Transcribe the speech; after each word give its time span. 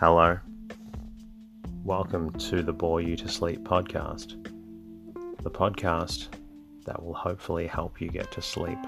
Hello. 0.00 0.38
Welcome 1.82 2.30
to 2.34 2.62
the 2.62 2.72
Bore 2.72 3.00
You 3.00 3.16
to 3.16 3.26
Sleep 3.26 3.64
podcast, 3.64 4.40
the 5.42 5.50
podcast 5.50 6.28
that 6.86 7.02
will 7.02 7.14
hopefully 7.14 7.66
help 7.66 8.00
you 8.00 8.08
get 8.08 8.30
to 8.30 8.40
sleep. 8.40 8.78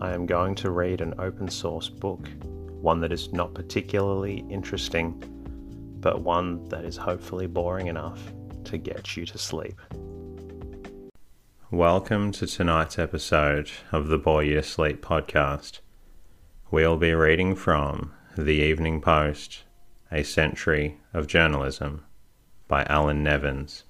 I 0.00 0.12
am 0.12 0.24
going 0.24 0.54
to 0.54 0.70
read 0.70 1.00
an 1.00 1.14
open 1.18 1.48
source 1.48 1.88
book, 1.88 2.28
one 2.80 3.00
that 3.00 3.10
is 3.10 3.32
not 3.32 3.52
particularly 3.52 4.44
interesting, 4.48 5.20
but 6.00 6.22
one 6.22 6.68
that 6.68 6.84
is 6.84 6.96
hopefully 6.96 7.48
boring 7.48 7.88
enough 7.88 8.22
to 8.66 8.78
get 8.78 9.16
you 9.16 9.26
to 9.26 9.36
sleep. 9.36 9.80
Welcome 11.72 12.30
to 12.30 12.46
tonight's 12.46 13.00
episode 13.00 13.68
of 13.90 14.06
the 14.06 14.18
Bore 14.18 14.44
You 14.44 14.54
to 14.54 14.62
Sleep 14.62 15.04
podcast. 15.04 15.80
We'll 16.70 16.96
be 16.96 17.14
reading 17.14 17.56
from 17.56 18.12
The 18.42 18.54
Evening 18.54 19.02
Post 19.02 19.64
A 20.10 20.22
Century 20.22 20.98
of 21.12 21.26
Journalism 21.26 22.06
by 22.68 22.84
Allan 22.84 23.22
Nevins. 23.22 23.84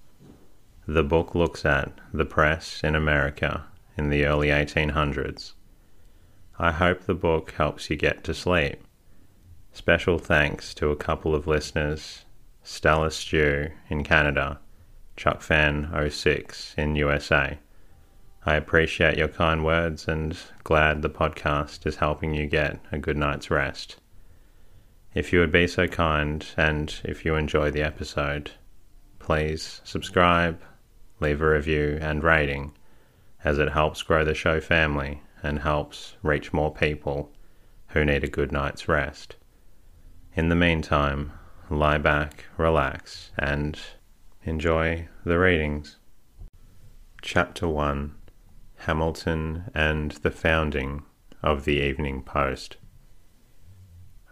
The 0.89 1.05
book 1.05 1.37
looks 1.37 1.65
at 1.65 1.93
the 2.13 2.25
press 2.25 2.83
in 2.83 2.97
America 2.97 3.67
in 3.97 4.11
the 4.11 4.25
early 4.25 4.49
1800s. 4.49 5.53
I 6.59 6.73
hope 6.73 7.03
the 7.03 7.15
book 7.15 7.53
helps 7.53 7.91
you 7.91 7.97
get 7.97 8.25
to 8.25 8.35
sleep. 8.35 8.83
Special 9.73 10.19
thanks 10.19 10.75
to 10.75 10.91
a 10.91 10.97
couple 10.97 11.33
of 11.33 11.47
listeners 11.47 12.25
Stella 12.65 13.13
Stew 13.13 13.69
in 13.89 14.03
Canada, 14.03 14.59
Chuck 15.17 15.43
Fan 15.43 15.93
06 16.11 16.75
in 16.77 16.97
USA. 16.97 17.57
I 18.45 18.57
appreciate 18.57 19.17
your 19.17 19.29
kind 19.29 19.65
words 19.65 20.09
and 20.09 20.37
glad 20.65 21.03
the 21.03 21.11
podcast 21.11 21.87
is 21.87 21.97
helping 21.97 22.35
you 22.35 22.49
get 22.49 22.81
a 22.91 22.99
good 22.99 23.17
night's 23.17 23.49
rest. 23.49 24.00
If 25.13 25.33
you 25.33 25.41
would 25.41 25.51
be 25.51 25.67
so 25.67 25.89
kind 25.89 26.47
and 26.57 26.95
if 27.03 27.25
you 27.25 27.35
enjoy 27.35 27.73
the 27.73 27.83
episode, 27.83 28.53
please 29.19 29.81
subscribe, 29.83 30.61
leave 31.19 31.41
a 31.41 31.51
review 31.51 31.99
and 32.01 32.23
rating 32.23 32.73
as 33.43 33.59
it 33.59 33.73
helps 33.73 34.05
grow 34.05 34.25
the 34.25 34.35
show 34.35 34.61
family 34.61 35.23
and 35.43 35.59
helps 35.59 36.15
reach 36.23 36.53
more 36.53 36.73
people 36.73 37.33
who 37.89 38.05
need 38.05 38.23
a 38.23 38.29
good 38.29 38.53
night's 38.53 38.87
rest. 38.87 39.35
In 40.35 40.49
the 40.49 40.55
meantime, 40.55 41.33
lie 41.69 41.99
back, 41.99 42.45
relax, 42.57 43.33
and 43.37 43.77
enjoy 44.45 45.09
the 45.25 45.41
readings. 45.41 45.97
Chapter 47.21 47.67
1 47.67 48.15
Hamilton 48.77 49.65
and 49.75 50.13
the 50.13 50.31
Founding 50.31 51.03
of 51.43 51.65
the 51.65 51.81
Evening 51.81 52.23
Post. 52.23 52.77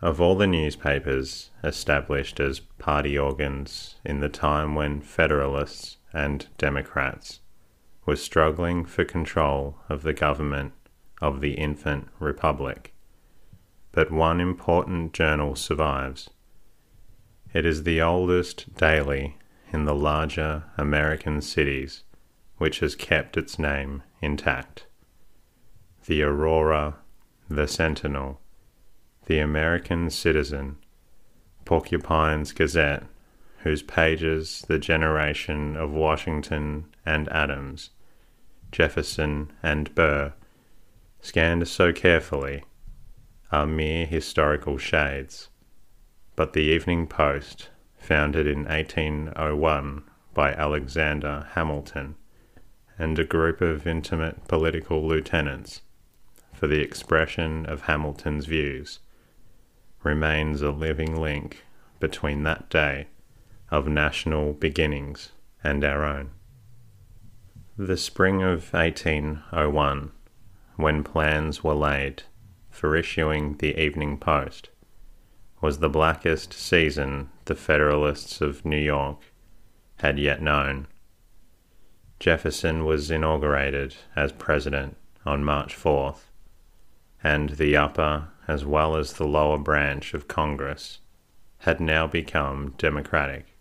Of 0.00 0.20
all 0.20 0.36
the 0.36 0.46
newspapers 0.46 1.50
established 1.64 2.38
as 2.38 2.60
party 2.60 3.18
organs 3.18 3.96
in 4.04 4.20
the 4.20 4.28
time 4.28 4.76
when 4.76 5.00
Federalists 5.00 5.96
and 6.12 6.46
Democrats 6.56 7.40
were 8.06 8.16
struggling 8.16 8.84
for 8.84 9.04
control 9.04 9.76
of 9.88 10.02
the 10.02 10.12
government 10.12 10.72
of 11.20 11.40
the 11.40 11.54
infant 11.54 12.08
republic, 12.20 12.94
but 13.90 14.12
one 14.12 14.40
important 14.40 15.12
journal 15.12 15.56
survives. 15.56 16.30
It 17.52 17.66
is 17.66 17.82
the 17.82 18.00
oldest 18.00 18.74
daily 18.76 19.36
in 19.72 19.84
the 19.84 19.94
larger 19.94 20.64
American 20.76 21.40
cities 21.42 22.04
which 22.58 22.80
has 22.80 22.94
kept 22.94 23.36
its 23.36 23.58
name 23.58 24.04
intact. 24.22 24.86
The 26.06 26.22
Aurora, 26.22 26.96
the 27.48 27.66
Sentinel, 27.66 28.40
the 29.28 29.38
American 29.40 30.08
Citizen, 30.08 30.78
Porcupine's 31.66 32.50
Gazette, 32.52 33.04
whose 33.58 33.82
pages 33.82 34.64
the 34.68 34.78
generation 34.78 35.76
of 35.76 35.90
Washington 35.90 36.86
and 37.04 37.28
Adams, 37.28 37.90
Jefferson 38.72 39.52
and 39.62 39.94
Burr 39.94 40.32
scanned 41.20 41.68
so 41.68 41.92
carefully, 41.92 42.64
are 43.52 43.66
mere 43.66 44.06
historical 44.06 44.78
shades. 44.78 45.50
But 46.34 46.54
the 46.54 46.62
Evening 46.62 47.06
Post, 47.06 47.68
founded 47.98 48.46
in 48.46 48.64
1801 48.64 50.04
by 50.32 50.54
Alexander 50.54 51.48
Hamilton, 51.52 52.14
and 52.98 53.18
a 53.18 53.24
group 53.24 53.60
of 53.60 53.86
intimate 53.86 54.48
political 54.48 55.06
lieutenants 55.06 55.82
for 56.54 56.66
the 56.66 56.80
expression 56.80 57.66
of 57.66 57.82
Hamilton's 57.82 58.46
views, 58.46 59.00
remains 60.02 60.62
a 60.62 60.70
living 60.70 61.20
link 61.20 61.64
between 62.00 62.42
that 62.44 62.68
day 62.70 63.06
of 63.70 63.86
national 63.86 64.52
beginnings 64.52 65.32
and 65.62 65.84
our 65.84 66.04
own. 66.04 66.30
The 67.76 67.96
spring 67.96 68.42
of 68.42 68.72
1801, 68.72 70.12
when 70.76 71.04
plans 71.04 71.62
were 71.62 71.74
laid 71.74 72.22
for 72.70 72.96
issuing 72.96 73.56
the 73.56 73.80
Evening 73.80 74.18
Post, 74.18 74.70
was 75.60 75.78
the 75.78 75.88
blackest 75.88 76.52
season 76.52 77.30
the 77.46 77.54
Federalists 77.54 78.40
of 78.40 78.64
New 78.64 78.78
York 78.80 79.18
had 79.96 80.18
yet 80.18 80.40
known 80.40 80.86
Jefferson 82.20 82.84
was 82.84 83.10
inaugurated 83.10 83.94
as 84.16 84.32
president 84.32 84.96
on 85.24 85.44
March 85.44 85.76
4th, 85.76 86.22
and 87.22 87.50
the 87.50 87.76
upper 87.76 88.28
as 88.48 88.64
well 88.64 88.96
as 88.96 89.12
the 89.12 89.26
lower 89.26 89.58
branch 89.58 90.14
of 90.14 90.26
Congress 90.26 90.98
had 91.58 91.80
now 91.80 92.06
become 92.06 92.74
Democratic. 92.78 93.54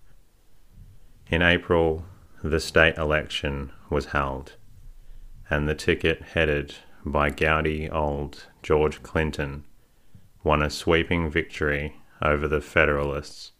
In 1.29 1.41
April, 1.41 2.05
the 2.41 2.59
state 2.59 2.97
election 2.97 3.71
was 3.89 4.07
held, 4.07 4.53
and 5.49 5.67
the 5.67 5.75
ticket 5.75 6.21
headed 6.21 6.75
by 7.05 7.29
gouty 7.29 7.89
old 7.89 8.45
George 8.63 9.03
Clinton 9.03 9.65
won 10.43 10.61
a 10.61 10.69
sweeping 10.69 11.29
victory 11.29 11.97
over 12.21 12.47
the 12.47 12.61
Federalists, 12.61 13.51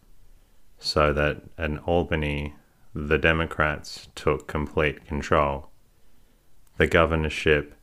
so 0.80 1.12
that 1.12 1.42
in 1.58 1.80
Albany 1.80 2.56
the 2.94 3.18
Democrats 3.18 4.08
took 4.16 4.48
complete 4.48 5.06
control. 5.06 5.70
The 6.78 6.88
governorship, 6.88 7.76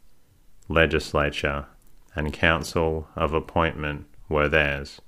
legislature, 0.68 1.66
and 2.14 2.32
council 2.32 3.08
of 3.16 3.32
appointment 3.32 4.06
were 4.28 4.48
theirs. 4.48 5.00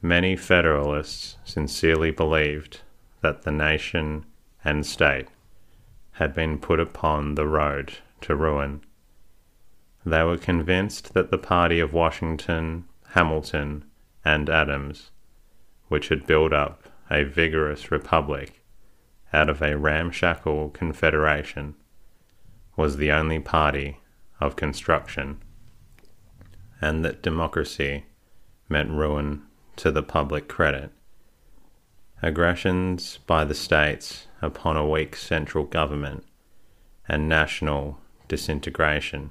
Many 0.00 0.36
Federalists 0.36 1.36
sincerely 1.44 2.10
believed 2.10 2.80
that 3.20 3.42
the 3.42 3.50
nation 3.50 4.24
and 4.64 4.86
state 4.86 5.28
had 6.12 6.34
been 6.34 6.58
put 6.58 6.80
upon 6.80 7.34
the 7.34 7.46
road 7.46 7.94
to 8.20 8.34
ruin. 8.34 8.80
They 10.04 10.22
were 10.22 10.38
convinced 10.38 11.14
that 11.14 11.30
the 11.30 11.38
party 11.38 11.80
of 11.80 11.92
Washington, 11.92 12.84
Hamilton, 13.10 13.84
and 14.24 14.48
Adams, 14.48 15.10
which 15.88 16.08
had 16.08 16.26
built 16.26 16.52
up 16.52 16.88
a 17.10 17.24
vigorous 17.24 17.90
republic, 17.90 18.62
out 19.32 19.48
of 19.48 19.62
a 19.62 19.76
ramshackle 19.76 20.70
confederation, 20.70 21.74
was 22.76 22.96
the 22.96 23.10
only 23.10 23.38
party 23.38 24.00
of 24.40 24.56
construction, 24.56 25.42
and 26.80 27.04
that 27.04 27.22
democracy 27.22 28.04
meant 28.68 28.90
ruin 28.90 29.42
to 29.76 29.90
the 29.90 30.02
public 30.02 30.48
credit. 30.48 30.90
Aggressions 32.22 33.18
by 33.26 33.44
the 33.44 33.54
states 33.54 34.26
upon 34.42 34.76
a 34.76 34.88
weak 34.88 35.16
central 35.16 35.64
government 35.64 36.24
and 37.08 37.28
national 37.28 37.98
disintegration. 38.26 39.30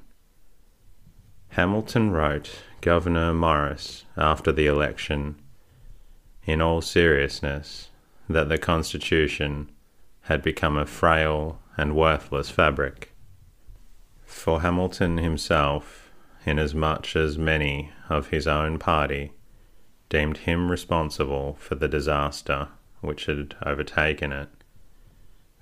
Hamilton 1.49 2.11
wrote 2.11 2.63
Gouverneur 2.81 3.33
Morris 3.33 4.05
after 4.15 4.51
the 4.51 4.67
election, 4.67 5.35
in 6.45 6.61
all 6.61 6.81
seriousness, 6.81 7.89
that 8.29 8.49
the 8.49 8.57
Constitution 8.57 9.69
had 10.23 10.41
become 10.41 10.77
a 10.77 10.85
frail 10.85 11.59
and 11.77 11.95
worthless 11.95 12.49
fabric. 12.49 13.13
For 14.25 14.61
Hamilton 14.61 15.17
himself, 15.17 16.06
inasmuch 16.47 17.15
as 17.15 17.37
many 17.37 17.91
of 18.09 18.27
his 18.27 18.47
own 18.47 18.79
party 18.79 19.33
deemed 20.09 20.37
him 20.37 20.71
responsible 20.71 21.55
for 21.59 21.75
the 21.75 21.87
disaster 21.87 22.69
which 23.01 23.25
had 23.25 23.55
overtaken 23.65 24.31
it, 24.31 24.49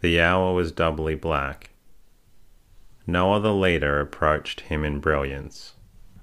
the 0.02 0.22
hour 0.22 0.54
was 0.54 0.72
doubly 0.72 1.16
black. 1.16 1.72
No 3.08 3.34
other 3.34 3.50
leader 3.50 4.00
approached 4.00 4.62
him 4.62 4.84
in 4.84 5.00
brilliance, 5.00 5.74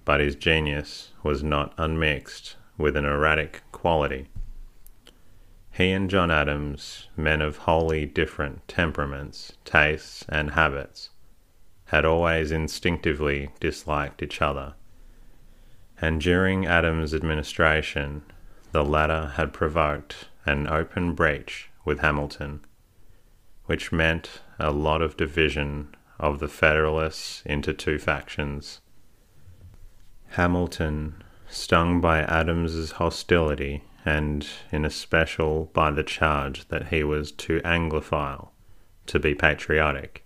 but 0.04 0.20
his 0.20 0.36
genius 0.36 1.12
was 1.22 1.42
not 1.42 1.74
unmixed 1.76 2.56
with 2.78 2.96
an 2.96 3.04
erratic 3.04 3.62
quality. 3.72 4.28
He 5.72 5.90
and 5.92 6.10
John 6.10 6.30
Adams, 6.30 7.08
men 7.16 7.40
of 7.40 7.58
wholly 7.58 8.04
different 8.04 8.66
temperaments, 8.68 9.54
tastes, 9.64 10.24
and 10.28 10.50
habits, 10.50 11.10
had 11.92 12.06
always 12.06 12.50
instinctively 12.50 13.50
disliked 13.60 14.22
each 14.22 14.40
other. 14.40 14.72
And 16.00 16.22
during 16.22 16.64
Adams' 16.64 17.12
administration, 17.14 18.22
the 18.72 18.82
latter 18.82 19.34
had 19.36 19.52
provoked 19.52 20.28
an 20.46 20.66
open 20.66 21.12
breach 21.12 21.68
with 21.84 22.00
Hamilton, 22.00 22.64
which 23.66 23.92
meant 23.92 24.40
a 24.58 24.70
lot 24.70 25.02
of 25.02 25.18
division 25.18 25.94
of 26.18 26.38
the 26.38 26.48
Federalists 26.48 27.42
into 27.44 27.74
two 27.74 27.98
factions. 27.98 28.80
Hamilton, 30.30 31.22
stung 31.46 32.00
by 32.00 32.20
Adams's 32.20 32.92
hostility 32.92 33.84
and 34.02 34.48
in 34.72 34.86
especial 34.86 35.66
by 35.74 35.90
the 35.90 36.02
charge 36.02 36.66
that 36.68 36.88
he 36.88 37.04
was 37.04 37.30
too 37.30 37.60
Anglophile 37.66 38.48
to 39.06 39.18
be 39.18 39.34
patriotic, 39.34 40.24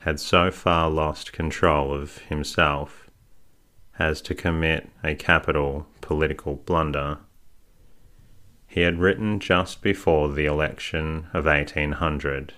had 0.00 0.20
so 0.20 0.50
far 0.50 0.88
lost 0.90 1.32
control 1.32 1.92
of 1.92 2.18
himself 2.18 3.10
as 3.98 4.20
to 4.22 4.34
commit 4.34 4.88
a 5.02 5.14
capital 5.14 5.86
political 6.00 6.56
blunder. 6.56 7.18
He 8.66 8.82
had 8.82 8.98
written 8.98 9.40
just 9.40 9.82
before 9.82 10.32
the 10.32 10.44
election 10.44 11.28
of 11.32 11.46
1800 11.46 12.54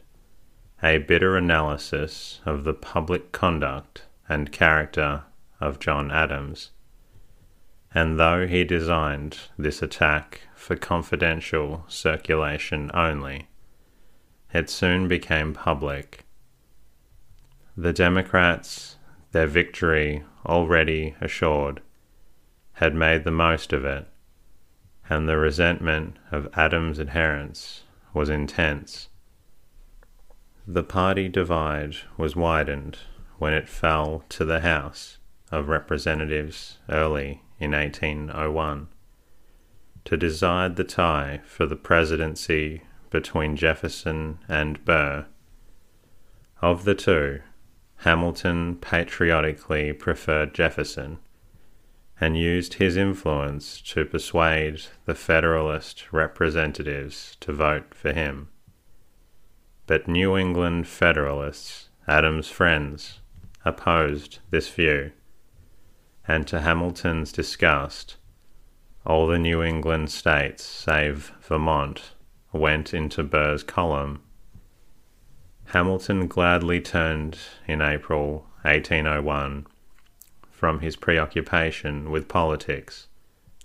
a 0.82 0.98
bitter 0.98 1.36
analysis 1.36 2.40
of 2.46 2.62
the 2.62 2.74
public 2.74 3.32
conduct 3.32 4.04
and 4.28 4.52
character 4.52 5.24
of 5.60 5.80
John 5.80 6.10
Adams. 6.10 6.70
And 7.92 8.18
though 8.18 8.46
he 8.46 8.62
designed 8.64 9.38
this 9.58 9.82
attack 9.82 10.42
for 10.54 10.76
confidential 10.76 11.84
circulation 11.88 12.90
only, 12.94 13.48
it 14.52 14.70
soon 14.70 15.08
became 15.08 15.52
public. 15.52 16.24
The 17.80 17.92
Democrats, 17.92 18.96
their 19.30 19.46
victory 19.46 20.24
already 20.44 21.14
assured, 21.20 21.80
had 22.72 22.92
made 22.92 23.22
the 23.22 23.30
most 23.30 23.72
of 23.72 23.84
it, 23.84 24.08
and 25.08 25.28
the 25.28 25.36
resentment 25.36 26.16
of 26.32 26.48
Adams' 26.54 26.98
adherents 26.98 27.84
was 28.12 28.30
intense. 28.30 29.10
The 30.66 30.82
party 30.82 31.28
divide 31.28 31.98
was 32.16 32.34
widened 32.34 32.98
when 33.38 33.52
it 33.52 33.68
fell 33.68 34.24
to 34.30 34.44
the 34.44 34.62
House 34.62 35.18
of 35.52 35.68
Representatives 35.68 36.78
early 36.88 37.42
in 37.60 37.70
1801 37.70 38.88
to 40.04 40.16
decide 40.16 40.74
the 40.74 40.82
tie 40.82 41.42
for 41.46 41.64
the 41.64 41.76
presidency 41.76 42.82
between 43.10 43.54
Jefferson 43.54 44.40
and 44.48 44.84
Burr. 44.84 45.26
Of 46.60 46.82
the 46.82 46.96
two, 46.96 47.38
Hamilton 48.02 48.76
patriotically 48.76 49.92
preferred 49.92 50.54
Jefferson 50.54 51.18
and 52.20 52.36
used 52.36 52.74
his 52.74 52.96
influence 52.96 53.80
to 53.80 54.04
persuade 54.04 54.82
the 55.04 55.14
Federalist 55.14 56.12
representatives 56.12 57.36
to 57.40 57.52
vote 57.52 57.94
for 57.94 58.12
him. 58.12 58.48
But 59.86 60.08
New 60.08 60.36
England 60.36 60.86
Federalists, 60.86 61.88
Adams' 62.06 62.50
friends, 62.50 63.20
opposed 63.64 64.38
this 64.50 64.68
view, 64.68 65.12
and 66.26 66.46
to 66.46 66.60
Hamilton's 66.60 67.32
disgust, 67.32 68.16
all 69.06 69.26
the 69.26 69.38
New 69.38 69.62
England 69.62 70.10
states, 70.10 70.64
save 70.64 71.32
Vermont, 71.40 72.12
went 72.52 72.92
into 72.92 73.22
Burr's 73.22 73.62
column. 73.62 74.22
Hamilton 75.68 76.28
gladly 76.28 76.80
turned 76.80 77.38
in 77.66 77.82
April 77.82 78.46
1801 78.62 79.66
from 80.50 80.80
his 80.80 80.96
preoccupation 80.96 82.10
with 82.10 82.28
politics 82.28 83.08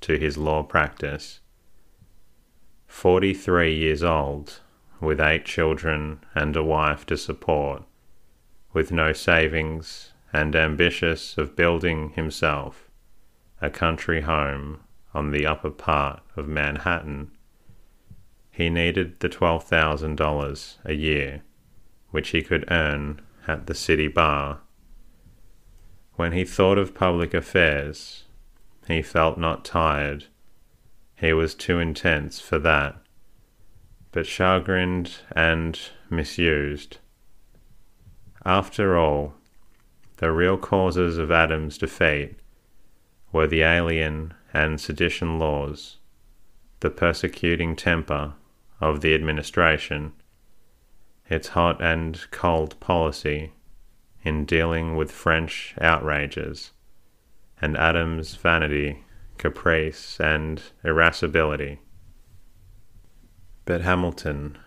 to 0.02 0.18
his 0.18 0.38
law 0.38 0.64
practice. 0.64 1.40
Forty 2.88 3.34
three 3.34 3.74
years 3.74 4.04
old, 4.04 4.60
with 5.00 5.20
eight 5.20 5.46
children 5.46 6.20
and 6.36 6.56
a 6.56 6.64
wife 6.64 7.06
to 7.08 7.18
support, 7.18 7.84
with 8.74 8.92
no 8.92 9.14
savings, 9.14 10.14
and 10.32 10.56
ambitious 10.56 11.38
of 11.38 11.56
building 11.56 12.10
himself 12.12 12.90
a 13.62 13.70
country 13.70 14.22
home 14.22 14.82
on 15.14 15.32
the 15.32 15.46
upper 15.46 15.72
part 15.72 16.22
of 16.36 16.48
Manhattan 16.48 17.32
he 18.54 18.70
needed 18.70 19.20
the 19.20 19.30
$12,000 19.30 20.78
a 20.86 20.94
year, 20.94 21.42
which 22.14 22.30
he 22.30 22.44
could 22.44 22.64
earn 22.70 23.20
at 23.48 23.66
the 23.66 23.74
city 23.74 24.08
bar. 24.08 24.60
When 26.14 26.32
he 26.32 26.46
thought 26.46 26.78
of 26.78 26.94
public 26.94 27.34
affairs, 27.34 28.26
he 28.88 29.02
felt 29.02 29.40
not 29.40 29.66
tired. 29.66 30.26
He 31.16 31.34
was 31.34 31.56
too 31.56 31.80
intense 31.80 32.40
for 32.40 32.60
that, 32.60 32.98
but 34.12 34.28
chagrined 34.28 35.22
and 35.36 35.80
misused. 36.12 37.00
After 38.46 38.96
all, 38.96 39.34
the 40.18 40.32
real 40.32 40.60
causes 40.60 41.18
of 41.18 41.32
Adam's 41.32 41.80
defeat 41.80 42.36
were 43.32 43.48
the 43.48 43.64
alien 43.64 44.36
and 44.54 44.80
sedition 44.80 45.40
laws, 45.40 45.98
the 46.82 46.92
persecuting 46.92 47.76
temper 47.76 48.34
of 48.80 49.02
the 49.02 49.16
administration, 49.16 50.14
its 51.30 51.50
hot 51.50 51.82
and 51.82 52.26
cold 52.32 52.80
policy 52.80 53.52
in 54.24 54.46
dealing 54.46 54.96
with 54.96 55.12
French 55.12 55.74
outrages, 55.82 56.72
and 57.62 57.78
Adams' 57.78 58.36
vanity, 58.36 59.04
caprice, 59.38 60.20
and 60.20 60.62
irascibility. 60.84 61.80
But 63.66 63.82
Hamilton, 63.82 64.58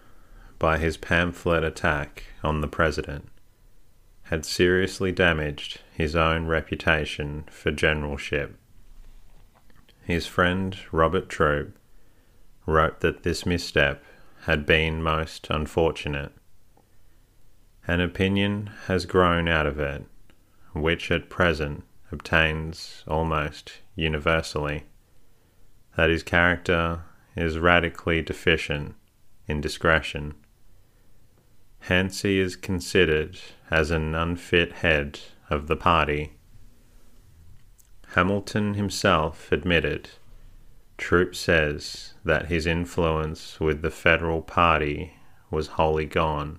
by 0.58 0.78
his 0.78 0.96
pamphlet 0.96 1.64
attack 1.64 2.24
on 2.42 2.60
the 2.60 2.68
President, 2.68 3.28
had 4.24 4.44
seriously 4.44 5.12
damaged 5.12 5.80
his 5.92 6.16
own 6.16 6.46
reputation 6.46 7.44
for 7.50 7.70
generalship. 7.70 8.56
His 10.02 10.26
friend 10.26 10.76
Robert 10.92 11.28
Troup 11.28 11.76
wrote 12.66 13.00
that 13.00 13.22
this 13.22 13.46
misstep 13.46 14.02
had 14.42 14.66
been 14.66 15.02
most 15.02 15.46
unfortunate. 15.50 16.32
An 17.88 18.00
opinion 18.00 18.70
has 18.86 19.06
grown 19.06 19.46
out 19.46 19.66
of 19.66 19.78
it, 19.78 20.04
which 20.74 21.10
at 21.10 21.30
present 21.30 21.84
obtains 22.10 23.04
almost 23.06 23.80
universally, 23.94 24.84
that 25.96 26.10
his 26.10 26.22
character 26.22 27.02
is 27.36 27.58
radically 27.58 28.22
deficient 28.22 28.96
in 29.46 29.60
discretion. 29.60 30.34
Hence 31.80 32.22
he 32.22 32.40
is 32.40 32.56
considered 32.56 33.38
as 33.70 33.92
an 33.92 34.14
unfit 34.14 34.72
head 34.72 35.20
of 35.48 35.68
the 35.68 35.76
party. 35.76 36.32
Hamilton 38.14 38.74
himself 38.74 39.52
admitted 39.52 40.10
Troup 40.96 41.36
says 41.36 42.14
that 42.24 42.46
his 42.46 42.66
influence 42.66 43.60
with 43.60 43.82
the 43.82 43.90
Federal 43.90 44.42
Party 44.42 45.14
was 45.50 45.68
wholly 45.68 46.06
gone. 46.06 46.58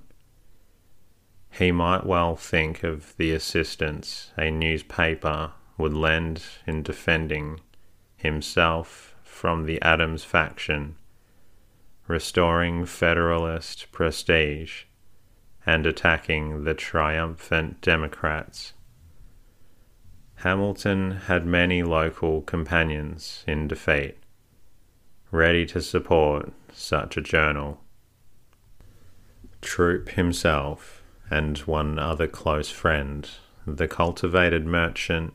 He 1.50 1.72
might 1.72 2.06
well 2.06 2.36
think 2.36 2.84
of 2.84 3.16
the 3.18 3.32
assistance 3.34 4.32
a 4.38 4.52
newspaper 4.52 5.52
would 5.78 5.94
lend 5.94 6.44
in 6.66 6.84
defending 6.84 7.62
himself 8.16 9.16
from 9.24 9.66
the 9.66 9.82
Adams 9.82 10.24
faction, 10.24 10.96
restoring 12.08 12.86
Federalist 12.86 13.92
prestige, 13.92 14.84
and 15.66 15.86
attacking 15.86 16.64
the 16.64 16.74
triumphant 16.74 17.82
Democrats. 17.82 18.74
Hamilton 20.42 21.12
had 21.12 21.46
many 21.46 21.84
local 21.84 22.42
companions 22.42 23.44
in 23.48 23.68
defeat 23.68 24.18
ready 25.32 25.66
to 25.66 25.82
support 25.82 26.52
such 26.72 27.18
a 27.18 27.22
journal. 27.22 27.82
Troup 29.62 30.10
himself 30.10 30.97
and 31.30 31.58
one 31.60 32.00
other 32.00 32.28
close 32.28 32.70
friend, 32.70 33.30
the 33.66 33.88
cultivated 33.88 34.66
merchant 34.66 35.34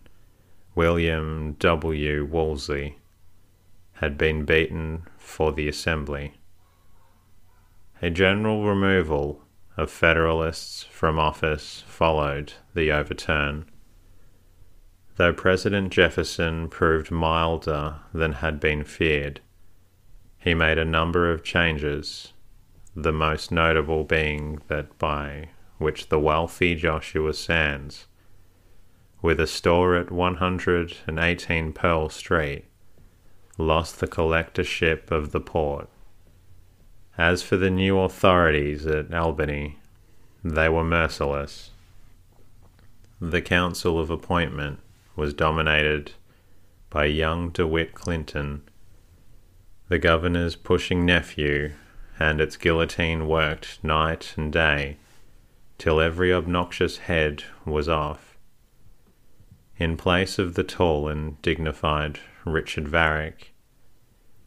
William 0.74 1.54
W. 1.58 2.24
Woolsey, 2.24 2.98
had 3.94 4.16
been 4.16 4.44
beaten 4.44 5.06
for 5.18 5.52
the 5.52 5.68
Assembly. 5.68 6.34
A 8.00 8.10
general 8.10 8.64
removal 8.64 9.44
of 9.76 9.90
Federalists 9.90 10.84
from 10.84 11.18
office 11.18 11.84
followed 11.86 12.54
the 12.74 12.90
overturn. 12.90 13.66
Though 15.16 15.32
President 15.32 15.92
Jefferson 15.92 16.68
proved 16.68 17.10
milder 17.10 17.96
than 18.12 18.32
had 18.32 18.58
been 18.58 18.82
feared, 18.82 19.40
he 20.38 20.54
made 20.54 20.78
a 20.78 20.84
number 20.84 21.30
of 21.30 21.44
changes, 21.44 22.32
the 22.96 23.12
most 23.12 23.52
notable 23.52 24.04
being 24.04 24.60
that 24.68 24.98
by 24.98 25.50
which 25.82 26.08
the 26.08 26.18
wealthy 26.18 26.74
Joshua 26.74 27.34
Sands, 27.34 28.06
with 29.20 29.38
a 29.38 29.46
store 29.46 29.96
at 29.96 30.10
118 30.10 31.72
Pearl 31.72 32.08
Street, 32.08 32.64
lost 33.58 34.00
the 34.00 34.06
collectorship 34.06 35.10
of 35.10 35.32
the 35.32 35.40
port. 35.40 35.88
As 37.18 37.42
for 37.42 37.56
the 37.56 37.70
new 37.70 37.98
authorities 37.98 38.86
at 38.86 39.12
Albany, 39.12 39.78
they 40.42 40.68
were 40.68 40.84
merciless. 40.84 41.70
The 43.20 43.42
Council 43.42 43.98
of 44.00 44.10
Appointment 44.10 44.80
was 45.14 45.34
dominated 45.34 46.12
by 46.90 47.04
young 47.04 47.50
DeWitt 47.50 47.94
Clinton, 47.94 48.62
the 49.88 49.98
governor's 49.98 50.56
pushing 50.56 51.04
nephew, 51.04 51.72
and 52.18 52.40
its 52.40 52.56
guillotine 52.56 53.28
worked 53.28 53.82
night 53.84 54.34
and 54.36 54.52
day 54.52 54.96
till 55.78 56.00
every 56.00 56.32
obnoxious 56.32 56.98
head 56.98 57.44
was 57.64 57.88
off. 57.88 58.36
In 59.76 59.96
place 59.96 60.38
of 60.38 60.54
the 60.54 60.64
tall 60.64 61.08
and 61.08 61.40
dignified 61.42 62.20
Richard 62.44 62.86
Varick, 62.88 63.52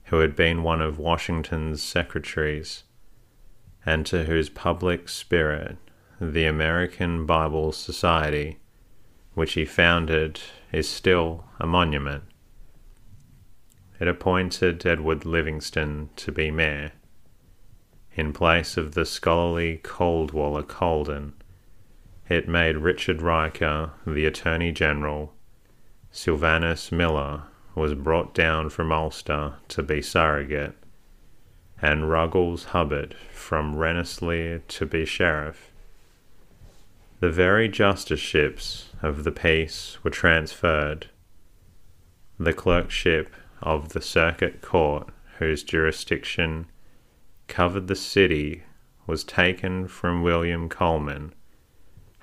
who 0.06 0.20
had 0.20 0.36
been 0.36 0.64
one 0.64 0.82
of 0.82 1.00
Washington's 1.00 1.82
secretaries, 1.82 2.84
and 3.86 4.06
to 4.06 4.26
whose 4.26 4.50
public 4.50 5.10
spirit 5.10 5.78
the 6.20 6.46
American 6.46 7.26
Bible 7.26 7.72
Society, 7.72 8.60
which 9.34 9.54
he 9.54 9.66
founded, 9.66 10.40
is 10.72 10.88
still 10.88 11.46
a 11.60 11.68
monument. 11.68 12.24
It 14.00 14.08
appointed 14.08 14.86
Edward 14.86 15.26
Livingston 15.26 16.10
to 16.18 16.32
be 16.32 16.52
mayor, 16.52 16.94
in 18.16 18.32
place 18.32 18.78
of 18.78 18.94
the 18.94 19.06
scholarly 19.06 19.82
Cadwallader 19.84 20.64
Colden. 20.64 21.34
It 22.30 22.48
made 22.48 22.78
Richard 22.78 23.22
Riker 23.22 23.92
the 24.08 24.26
Attorney 24.26 24.72
General. 24.72 25.34
Sylvanus 26.12 26.92
Miller 26.92 27.44
was 27.76 27.94
brought 27.94 28.34
down 28.34 28.70
from 28.70 28.92
Ulster 28.92 29.56
to 29.68 29.84
be 29.84 30.02
surrogate, 30.02 30.76
and 31.82 32.10
Ruggles 32.10 32.66
Hubbard 32.66 33.16
from 33.34 33.76
Rensselaer 33.76 34.60
to 34.60 34.86
be 34.86 35.06
sheriff. 35.06 35.72
The 37.20 37.30
very 37.30 37.68
justiceships 37.70 38.86
of 39.02 39.24
the 39.24 39.32
peace 39.32 39.98
were 40.04 40.10
transferred. 40.10 41.08
The 42.40 42.54
clerkship 42.54 43.34
of 43.62 43.90
the 43.90 44.02
circuit 44.02 44.62
court, 44.62 45.10
whose 45.40 45.64
jurisdiction 45.64 46.68
covered 47.48 47.88
the 47.88 47.96
city, 47.96 48.64
was 49.08 49.24
taken 49.24 49.88
from 49.88 50.24
William 50.24 50.68
Coleman 50.70 51.34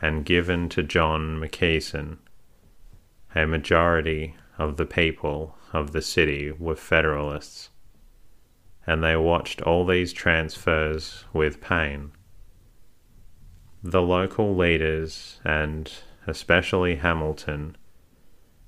and 0.00 0.25
given 0.25 0.69
to 0.69 0.83
John 0.83 1.38
McKesson. 1.41 2.19
A 3.35 3.47
majority 3.47 4.35
of 4.59 4.76
the 4.76 4.85
people 4.85 5.57
of 5.73 5.93
the 5.93 6.02
city 6.02 6.50
were 6.50 6.76
Federalists, 6.76 7.71
and 8.87 9.02
they 9.02 9.17
watched 9.17 9.62
all 9.62 9.87
these 9.87 10.12
transfers 10.12 11.25
with 11.33 11.61
pain. 11.61 12.12
The 13.83 14.02
local 14.02 14.55
leaders, 14.57 15.41
and 15.45 15.91
especially 16.26 16.97
Hamilton, 16.97 17.76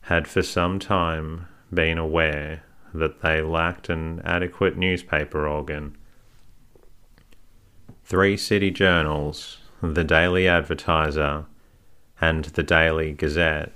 had 0.02 0.28
for 0.28 0.42
some 0.42 0.78
time 0.78 1.46
been 1.72 1.98
aware 1.98 2.62
that 2.92 3.22
they 3.22 3.42
lacked 3.42 3.88
an 3.88 4.20
adequate 4.24 4.76
newspaper 4.76 5.46
organ. 5.48 5.96
Three 8.06 8.36
city 8.36 8.70
journals, 8.70 9.56
the 9.80 10.04
Daily 10.04 10.46
Advertiser 10.46 11.46
and 12.20 12.44
the 12.44 12.62
Daily 12.62 13.12
Gazette, 13.12 13.72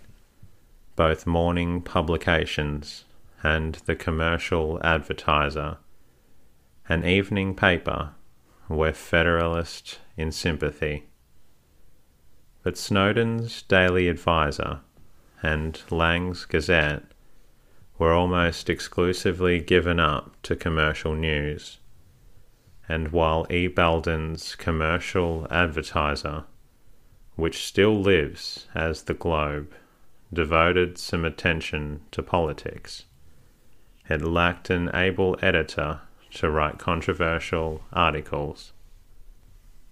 both 0.97 1.27
morning 1.27 1.81
publications, 1.81 3.07
and 3.43 3.77
the 3.87 3.97
Commercial 3.97 4.79
Advertiser, 4.85 5.79
an 6.91 7.07
evening 7.07 7.55
paper, 7.55 8.11
were 8.69 8.93
Federalist 8.93 10.01
in 10.15 10.31
sympathy. 10.31 11.07
But 12.63 12.77
Snowden's 12.77 13.63
Daily 13.63 14.09
Advisor 14.09 14.81
and 15.43 15.81
Lang's 15.91 16.45
Gazette 16.45 17.05
were 17.97 18.13
almost 18.13 18.69
exclusively 18.69 19.59
given 19.59 19.99
up 19.99 20.37
to 20.43 20.55
commercial 20.55 21.15
news. 21.15 21.79
And 22.89 23.13
while 23.13 23.47
E. 23.51 23.69
Belden's 23.69 24.55
commercial 24.57 25.47
advertiser, 25.51 26.45
which 27.37 27.67
still 27.67 28.01
lives 28.01 28.67
as 28.75 29.03
the 29.03 29.15
Globe, 29.15 29.73
devoted 30.33 30.99
some 30.99 31.25
attention 31.25 32.01
to 32.11 32.23
politics. 32.23 33.05
It 34.09 34.23
lacked 34.23 34.71
an 34.71 34.91
able 34.95 35.37
editor 35.43 36.01
to 36.35 36.51
write 36.51 36.79
controversial 36.79 37.83
articles. 37.93 38.73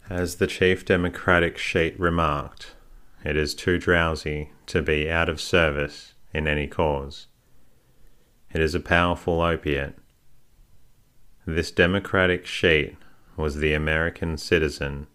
As 0.08 0.36
the 0.36 0.46
chief 0.46 0.84
Democratic 0.84 1.58
sheet 1.58 1.98
remarked, 1.98 2.74
it 3.24 3.36
is 3.36 3.54
too 3.54 3.78
drowsy 3.78 4.50
to 4.66 4.82
be 4.82 5.10
out 5.10 5.28
of 5.28 5.40
service 5.40 6.14
in 6.32 6.46
any 6.46 6.66
cause. 6.66 7.26
It 8.52 8.60
is 8.60 8.74
a 8.74 8.80
powerful 8.80 9.40
opiate. 9.40 9.98
This 11.48 11.70
Democratic 11.70 12.44
sheet 12.44 12.96
was 13.36 13.56
the 13.56 13.72
American 13.72 14.36
Citizen 14.36 15.06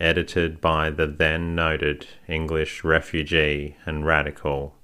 edited 0.00 0.62
by 0.62 0.88
the 0.88 1.06
then 1.06 1.54
noted 1.54 2.06
English 2.26 2.82
refugee 2.82 3.76
and 3.84 4.06
radical 4.06 4.76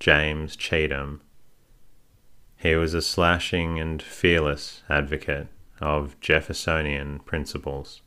James 0.00 0.56
Cheetham. 0.56 1.20
He 2.56 2.74
was 2.74 2.94
a 2.94 3.02
slashing 3.02 3.78
and 3.78 4.02
fearless 4.02 4.82
advocate 4.88 5.48
of 5.82 6.18
Jeffersonian 6.20 7.18
principles, 7.18 8.00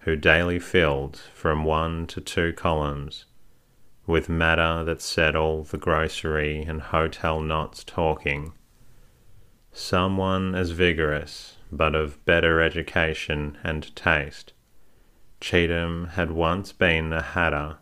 who 0.00 0.16
daily 0.16 0.58
filled 0.58 1.20
from 1.34 1.62
one 1.62 2.06
to 2.06 2.22
two 2.22 2.54
columns 2.54 3.26
with 4.06 4.30
matter 4.30 4.82
that 4.82 5.02
set 5.02 5.36
all 5.36 5.62
the 5.62 5.76
grocery 5.76 6.62
and 6.62 6.80
hotel 6.80 7.38
knots 7.38 7.84
talking. 7.84 8.54
Someone 9.80 10.56
as 10.56 10.70
vigorous, 10.72 11.56
but 11.70 11.94
of 11.94 12.22
better 12.24 12.60
education 12.60 13.56
and 13.62 13.94
taste, 13.94 14.52
Cheetham 15.40 16.10
had 16.10 16.32
once 16.32 16.72
been 16.72 17.12
a 17.12 17.22
hatter, 17.22 17.76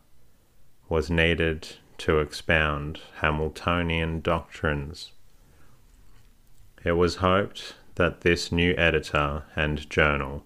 was 0.90 1.08
needed 1.08 1.66
to 1.96 2.18
expound 2.18 3.00
Hamiltonian 3.22 4.20
doctrines. 4.20 5.12
It 6.84 6.92
was 6.92 7.16
hoped 7.16 7.76
that 7.94 8.20
this 8.20 8.52
new 8.52 8.74
editor 8.76 9.44
and 9.56 9.88
journal 9.88 10.44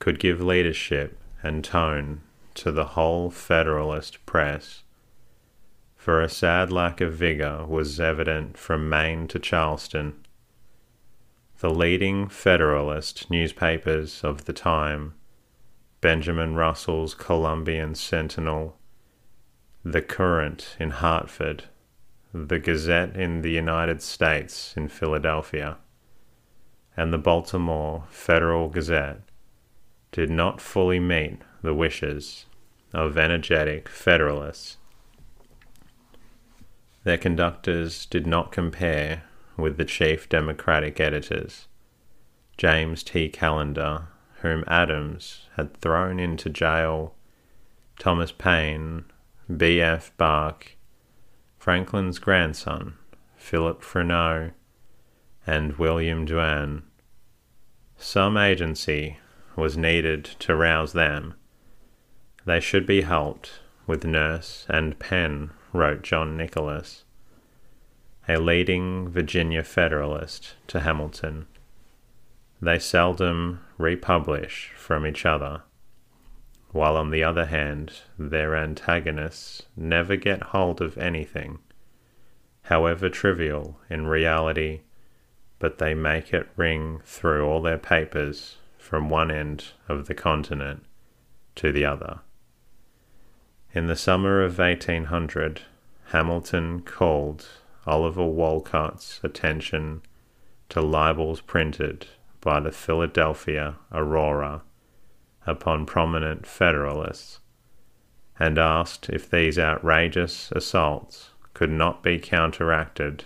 could 0.00 0.18
give 0.18 0.42
leadership 0.42 1.16
and 1.40 1.64
tone 1.64 2.22
to 2.54 2.72
the 2.72 2.84
whole 2.84 3.30
Federalist 3.30 4.26
press, 4.26 4.82
for 5.96 6.20
a 6.20 6.28
sad 6.28 6.72
lack 6.72 7.00
of 7.00 7.14
vigour 7.14 7.64
was 7.64 8.00
evident 8.00 8.58
from 8.58 8.88
Maine 8.88 9.28
to 9.28 9.38
Charleston. 9.38 10.24
The 11.60 11.70
leading 11.70 12.28
Federalist 12.28 13.32
newspapers 13.32 14.22
of 14.22 14.44
the 14.44 14.52
time 14.52 15.14
Benjamin 16.00 16.54
Russell's 16.54 17.14
Columbian 17.14 17.96
Sentinel, 17.96 18.78
The 19.84 20.00
Courant 20.00 20.76
in 20.78 20.90
Hartford, 20.90 21.64
the 22.32 22.60
Gazette 22.60 23.16
in 23.16 23.42
the 23.42 23.50
United 23.50 24.02
States 24.02 24.72
in 24.76 24.86
Philadelphia, 24.86 25.78
and 26.96 27.12
the 27.12 27.18
Baltimore 27.18 28.04
Federal 28.08 28.68
Gazette 28.68 29.22
did 30.12 30.30
not 30.30 30.60
fully 30.60 31.00
meet 31.00 31.40
the 31.62 31.74
wishes 31.74 32.46
of 32.92 33.18
energetic 33.18 33.88
Federalists. 33.88 34.76
Their 37.02 37.18
conductors 37.18 38.06
did 38.06 38.28
not 38.28 38.52
compare 38.52 39.24
with 39.58 39.76
the 39.76 39.84
chief 39.84 40.28
Democratic 40.28 40.98
editors, 41.00 41.68
James 42.56 43.02
T. 43.02 43.28
Callender 43.28 44.06
whom 44.42 44.62
Adams 44.66 45.46
had 45.56 45.76
thrown 45.76 46.20
into 46.20 46.48
jail, 46.48 47.14
Thomas 47.98 48.30
Paine, 48.30 49.04
B.F. 49.54 50.16
Bark, 50.16 50.76
Franklin's 51.58 52.18
grandson, 52.18 52.94
Philip 53.36 53.82
Freneau, 53.82 54.52
and 55.46 55.76
William 55.76 56.24
Duane. 56.24 56.82
Some 57.96 58.36
agency 58.36 59.18
was 59.56 59.76
needed 59.76 60.24
to 60.24 60.54
rouse 60.54 60.92
them. 60.92 61.34
They 62.44 62.60
should 62.60 62.86
be 62.86 63.00
helped 63.00 63.60
with 63.88 64.04
nurse 64.04 64.66
and 64.68 64.98
pen, 64.98 65.50
wrote 65.72 66.02
John 66.02 66.36
Nicholas, 66.36 67.04
a 68.28 68.36
leading 68.38 69.08
Virginia 69.08 69.62
Federalist, 69.62 70.54
to 70.66 70.80
Hamilton. 70.80 71.46
They 72.60 72.78
seldom 72.78 73.60
republish 73.78 74.72
from 74.76 75.06
each 75.06 75.24
other, 75.24 75.62
while 76.72 76.96
on 76.96 77.10
the 77.10 77.24
other 77.24 77.46
hand, 77.46 77.92
their 78.18 78.54
antagonists 78.54 79.62
never 79.76 80.16
get 80.16 80.42
hold 80.54 80.80
of 80.82 80.98
anything, 80.98 81.60
however 82.62 83.08
trivial 83.08 83.80
in 83.88 84.06
reality 84.06 84.80
but 85.58 85.78
they 85.78 85.94
make 85.94 86.32
it 86.32 86.48
ring 86.56 87.00
through 87.04 87.46
all 87.46 87.60
their 87.60 87.78
papers 87.78 88.56
from 88.76 89.10
one 89.10 89.30
end 89.30 89.64
of 89.88 90.06
the 90.06 90.14
continent 90.14 90.84
to 91.56 91.72
the 91.72 91.84
other. 91.84 92.20
In 93.72 93.86
the 93.86 93.96
summer 93.96 94.42
of 94.42 94.58
1800, 94.58 95.62
Hamilton 96.06 96.80
called 96.82 97.48
Oliver 97.88 98.26
Wolcott's 98.26 99.18
attention 99.24 100.02
to 100.68 100.82
libels 100.82 101.40
printed 101.40 102.06
by 102.42 102.60
the 102.60 102.70
Philadelphia 102.70 103.76
Aurora 103.90 104.60
upon 105.46 105.86
prominent 105.86 106.46
Federalists 106.46 107.40
and 108.38 108.58
asked 108.58 109.08
if 109.08 109.30
these 109.30 109.58
outrageous 109.58 110.52
assaults 110.52 111.30
could 111.54 111.70
not 111.70 112.02
be 112.02 112.18
counteracted. 112.18 113.24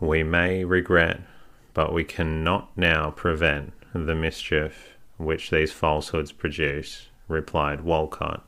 We 0.00 0.22
may 0.22 0.64
regret, 0.64 1.20
but 1.74 1.92
we 1.92 2.02
cannot 2.02 2.76
now 2.78 3.10
prevent 3.10 3.74
the 3.92 4.14
mischief 4.14 4.96
which 5.18 5.50
these 5.50 5.70
falsehoods 5.70 6.32
produce, 6.32 7.08
replied 7.28 7.82
Wolcott. 7.82 8.42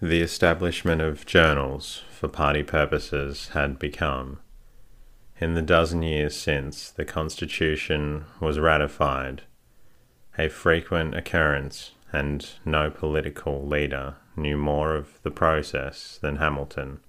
The 0.00 0.22
establishment 0.22 1.02
of 1.02 1.26
journals 1.26 2.04
for 2.08 2.28
party 2.28 2.62
purposes 2.62 3.48
had 3.48 3.80
become, 3.80 4.38
in 5.40 5.54
the 5.54 5.62
dozen 5.62 6.02
years 6.02 6.36
since 6.36 6.88
the 6.88 7.04
Constitution 7.04 8.24
was 8.38 8.60
ratified, 8.60 9.42
a 10.38 10.48
frequent 10.48 11.16
occurrence, 11.16 11.92
and 12.12 12.48
no 12.64 12.90
political 12.90 13.66
leader 13.66 14.14
knew 14.36 14.56
more 14.56 14.94
of 14.94 15.20
the 15.24 15.32
process 15.32 16.16
than 16.22 16.36
Hamilton. 16.36 17.00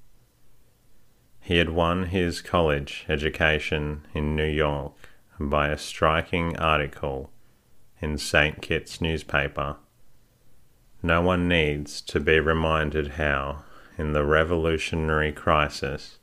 He 1.40 1.58
had 1.58 1.70
won 1.70 2.06
his 2.06 2.42
college 2.42 3.06
education 3.08 4.08
in 4.16 4.36
New 4.36 4.50
York 4.50 4.96
by 5.40 5.70
a 5.70 5.78
striking 5.78 6.58
article 6.58 7.32
in 8.02 8.18
St. 8.18 8.64
Kitts 8.64 9.00
newspaper. 9.00 9.78
No 11.02 11.22
one 11.22 11.48
needs 11.48 12.02
to 12.02 12.20
be 12.20 12.42
reminded 12.42 13.12
how, 13.12 13.64
in 13.98 14.12
the 14.12 14.26
revolutionary 14.26 15.32
crisis, 15.32 16.20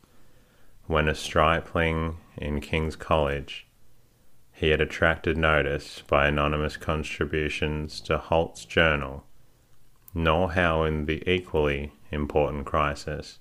when 0.87 1.09
a 1.09 1.15
stripling 1.15 2.19
in 2.37 2.61
King's 2.61 2.95
College 2.95 3.67
he 4.53 4.69
had 4.69 4.81
attracted 4.81 5.37
notice 5.37 6.03
by 6.07 6.27
anonymous 6.29 6.77
contributions 6.77 8.01
to 8.03 8.19
Holt's 8.19 8.65
journal, 8.65 9.25
nor 10.15 10.53
how 10.53 10.85
in 10.85 11.07
the 11.07 11.27
equally 11.31 11.93
important 12.11 12.67
crisis 12.67 13.39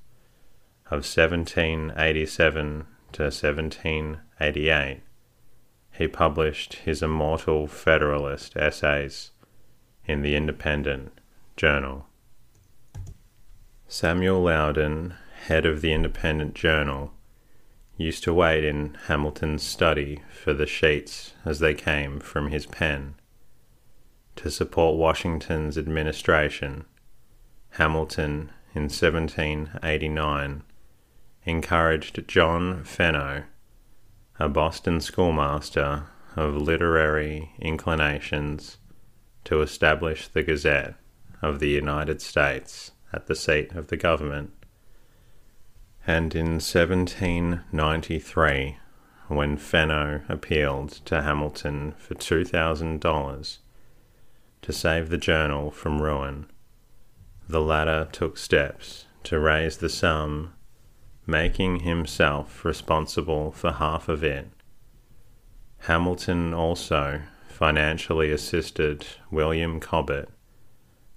of 0.88 1.04
1787 1.04 2.86
to 3.12 3.24
1788 3.24 5.02
he 5.92 6.08
published 6.08 6.74
his 6.76 7.02
immortal 7.02 7.68
Federalist 7.68 8.56
essays 8.58 9.32
in 10.06 10.22
the 10.22 10.36
Independent 10.36 11.12
Journal. 11.56 12.06
Samuel 13.88 14.44
Loudon, 14.44 15.14
head 15.46 15.66
of 15.66 15.80
the 15.80 15.94
Independent 15.94 16.54
Journal, 16.54 17.14
used 17.96 18.26
to 18.26 18.34
wait 18.34 18.66
in 18.66 18.98
Hamilton's 19.08 19.64
study 19.64 20.22
for 20.34 20.54
the 20.54 20.66
sheets 20.66 21.34
as 21.46 21.60
they 21.60 21.74
came 21.74 22.20
from 22.20 22.52
his 22.52 22.66
pen. 22.66 23.16
To 24.36 24.52
support 24.52 24.98
Washington's 24.98 25.78
administration, 25.78 26.84
Hamilton 27.72 28.52
in 28.74 28.90
1789 28.90 30.64
encouraged 31.46 32.28
John 32.28 32.84
Fenno, 32.84 33.46
a 34.40 34.50
Boston 34.50 35.00
schoolmaster 35.00 36.08
of 36.36 36.58
literary 36.58 37.54
inclinations, 37.60 38.76
to 39.46 39.62
establish 39.62 40.28
the 40.28 40.44
Gazette 40.44 40.96
of 41.46 41.60
the 41.60 41.70
United 41.70 42.22
States 42.22 42.92
at 43.14 43.28
the 43.28 43.36
seat 43.36 43.72
of 43.74 43.88
the 43.88 43.98
government 43.98 44.52
and 46.08 46.36
in 46.36 46.60
1793, 46.60 48.78
when 49.28 49.58
Fenno 49.58 50.22
appealed 50.30 50.92
to 51.06 51.24
Hamilton 51.24 51.96
for 51.98 52.14
$2,000 52.14 53.58
to 54.62 54.74
save 54.74 55.10
the 55.10 55.18
journal 55.18 55.72
from 55.72 56.02
ruin, 56.02 56.46
the 57.48 57.62
latter 57.62 58.08
took 58.12 58.38
steps 58.38 59.06
to 59.24 59.40
raise 59.40 59.78
the 59.78 59.90
sum, 59.90 60.54
making 61.26 61.80
himself 61.80 62.64
responsible 62.64 63.52
for 63.52 63.72
half 63.72 64.08
of 64.08 64.24
it. 64.24 64.48
Hamilton 65.80 66.54
also 66.54 67.24
financially 67.48 68.32
assisted 68.32 69.08
William 69.32 69.80
Cobbett, 69.80 70.30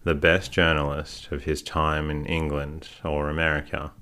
the 0.09 0.14
best 0.14 0.51
journalist 0.51 1.31
of 1.31 1.44
his 1.44 1.61
time 1.61 2.09
in 2.09 2.25
England 2.25 2.88
or 3.05 3.29
America 3.29 3.92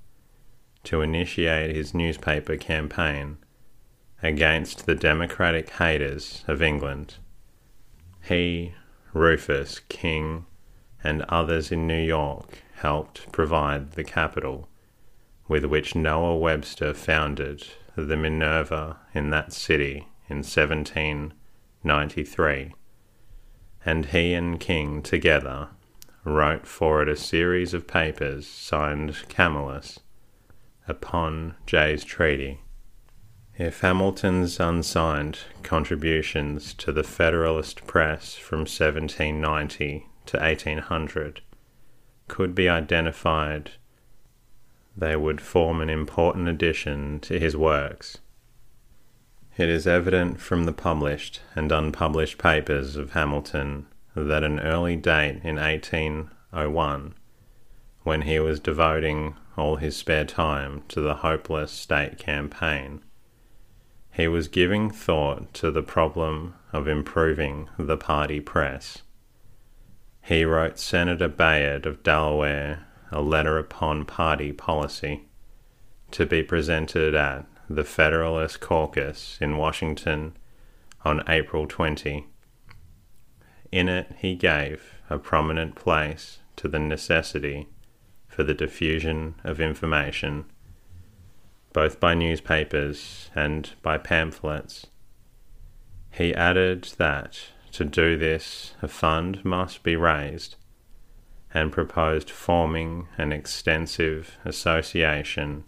to 0.85 1.01
initiate 1.01 1.75
his 1.75 1.95
newspaper 1.95 2.57
campaign 2.57 3.39
against 4.23 4.87
the 4.87 4.95
democratic 4.95 5.69
haters 5.69 6.45
of 6.47 6.63
England. 6.63 7.17
He, 8.23 8.73
Rufus 9.13 9.81
King, 9.89 10.47
and 11.03 11.23
others 11.23 11.73
in 11.73 11.89
New 11.89 12.01
York 12.01 12.63
helped 12.77 13.33
provide 13.33 13.95
the 13.95 14.05
capital 14.05 14.69
with 15.49 15.65
which 15.65 15.97
Noah 15.97 16.37
Webster 16.37 16.95
founded 16.95 17.67
the 17.97 18.17
Minerva 18.17 18.99
in 19.13 19.31
that 19.31 19.53
city 19.53 20.07
in 20.29 20.45
1793, 20.45 22.75
and 23.85 24.07
he 24.07 24.35
and 24.35 24.61
King 24.61 25.03
together 25.03 25.71
wrote 26.27 26.67
for 26.67 27.03
it 27.03 27.09
a 27.09 27.15
series 27.15 27.73
of 27.73 27.87
papers 27.87 28.49
signed 28.49 29.17
Camillus 29.29 30.01
upon 30.89 31.55
Jay's 31.67 32.05
treaty. 32.05 32.61
If 33.57 33.81
Hamilton's 33.81 34.59
unsigned 34.59 35.39
contributions 35.63 36.75
to 36.75 36.91
the 36.91 37.05
Federalist 37.05 37.87
press 37.87 38.35
from 38.35 38.61
1790 38.61 40.07
to 40.27 40.37
1800 40.39 41.43
could 42.27 42.57
be 42.57 42.69
identified, 42.69 43.71
they 44.97 45.15
would 45.15 45.41
form 45.41 45.81
an 45.81 45.89
important 45.89 46.49
addition 46.49 47.21
to 47.21 47.39
his 47.39 47.57
works. 47.57 48.19
It 49.57 49.69
is 49.69 49.87
evident 49.87 50.41
from 50.41 50.65
the 50.65 50.73
published 50.73 51.41
and 51.55 51.71
unpublished 51.71 52.37
papers 52.37 52.97
of 52.97 53.13
Hamilton 53.13 53.87
that 54.25 54.43
an 54.43 54.59
early 54.61 54.97
date 54.97 55.41
in 55.45 55.57
1801, 55.57 57.15
when 58.03 58.23
he 58.23 58.39
was 58.41 58.59
devoting 58.59 59.37
all 59.57 59.77
his 59.77 59.97
spare 59.97 60.25
time 60.25 60.83
to 60.89 61.01
the 61.01 61.17
hopeless 61.17 61.71
state 61.71 62.19
campaign. 62.19 63.03
He 64.11 64.27
was 64.27 64.49
giving 64.49 64.91
thought 64.91 65.53
to 65.55 65.71
the 65.71 65.83
problem 65.83 66.55
of 66.73 66.89
improving 66.89 67.69
the 67.79 67.99
party 67.99 68.41
press. 68.41 69.03
He 70.23 70.45
wrote 70.45 70.79
Senator 70.79 71.29
Bayard 71.29 71.87
of 71.87 72.03
Delaware 72.03 72.87
a 73.13 73.21
letter 73.21 73.59
upon 73.59 74.05
party 74.05 74.53
policy 74.53 75.29
to 76.11 76.27
be 76.27 76.43
presented 76.43 77.15
at 77.15 77.47
the 77.69 77.85
Federalist 77.85 78.61
Caucus 78.61 79.39
in 79.41 79.57
Washington 79.57 80.37
on 81.05 81.23
April 81.29 81.67
20. 81.67 82.27
In 83.73 83.89
it, 83.89 84.15
he 84.19 84.35
gave 84.35 84.95
a 85.11 85.19
prominent 85.19 85.75
place 85.75 86.39
to 86.57 86.69
the 86.69 86.79
necessity 86.79 87.69
for 88.29 88.43
the 88.43 88.55
diffusion 88.55 89.35
of 89.45 89.61
information, 89.61 90.45
both 91.73 92.01
by 92.01 92.15
newspapers 92.15 93.31
and 93.35 93.71
by 93.83 93.99
pamphlets. 93.99 94.87
He 96.11 96.35
added 96.35 96.85
that 96.99 97.39
to 97.73 97.85
do 97.85 98.17
this 98.17 98.75
a 98.83 98.89
fund 98.89 99.45
must 99.45 99.83
be 99.83 99.97
raised 99.97 100.57
and 101.53 101.73
proposed 101.73 102.31
forming 102.31 103.09
an 103.19 103.33
extensive 103.33 104.39
association, 104.45 105.65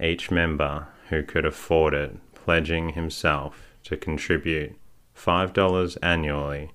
each 0.00 0.30
member 0.30 0.88
who 1.08 1.22
could 1.22 1.44
afford 1.44 1.94
it 1.94 2.16
pledging 2.34 2.90
himself 2.90 3.74
to 3.82 3.96
contribute 3.96 4.76
$5 5.16 5.96
annually 6.02 6.70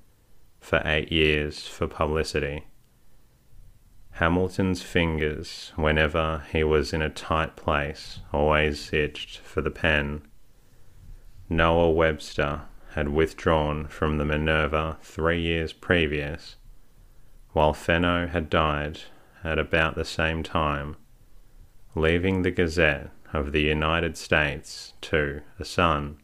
for 0.60 0.82
eight 0.86 1.12
years 1.12 1.68
for 1.68 1.88
publicity. 1.88 2.66
Hamilton's 4.12 4.82
fingers, 4.82 5.72
whenever 5.76 6.44
he 6.52 6.64
was 6.64 6.92
in 6.92 7.02
a 7.02 7.10
tight 7.10 7.56
place, 7.56 8.20
always 8.34 8.92
itched 8.92 9.38
for 9.38 9.62
the 9.62 9.72
pen. 9.72 10.22
Noah 11.48 11.92
Webster 11.92 12.64
had 12.96 13.10
withdrawn 13.10 13.88
from 13.88 14.18
the 14.18 14.26
Minerva 14.26 14.98
three 15.02 15.42
years 15.42 15.72
previous, 15.72 16.58
while 17.52 17.74
Fenno 17.74 18.28
had 18.28 18.50
died 18.50 19.00
at 19.44 19.58
about 19.58 19.96
the 19.96 20.04
same 20.04 20.44
time, 20.44 20.98
leaving 21.96 22.42
the 22.42 22.52
Gazette 22.52 23.12
of 23.32 23.52
the 23.52 23.62
United 23.62 24.18
States 24.18 24.94
to 25.02 25.42
a 25.60 25.66
son, 25.66 26.18